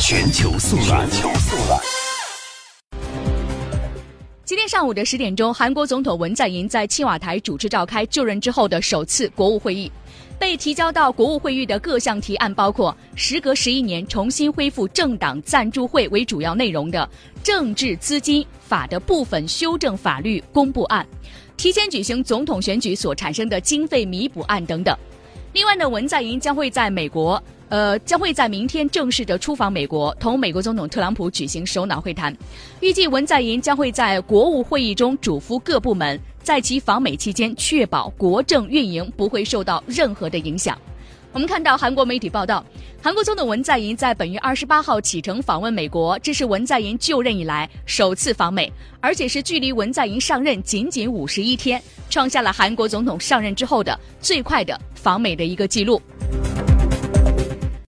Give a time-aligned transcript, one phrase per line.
[0.00, 1.08] 全球速览。
[1.10, 1.80] 全球速览。
[4.44, 9.90] 今天上午的十点钟，韩国总统文在寅在青瓦台主持召开就任之后的首次国务会议。
[10.38, 17.08] 被提交到国务会议的各项提案包括：时隔十一年重新恢复政党赞助会为主要内容的
[17.44, 21.06] 政治资金法的部分修正法律公布案，
[21.56, 24.96] 提前举行总统选举所产生的经费弥补案等等。
[25.52, 27.40] 另外呢，文在寅将会在美国。
[27.72, 32.36] 呃，将会在明天正式的出访美国，同美国总统特朗普举行首脑会谈。
[32.80, 40.78] 预计文在寅将会在国务会议中嘱咐各部门，在其访美期间确保国政运营不会受到任何的影响。
[41.32, 42.62] 我们看到韩国媒体报道，
[43.02, 48.70] 韩国总统文在寅在本月二十八号启程访问美国，这是文在寅就任以来首次访美，
[49.00, 55.98] 而且是距离文在寅上任仅仅五十一天，创下了韩国总统上任之后的最快的访美的一个记录。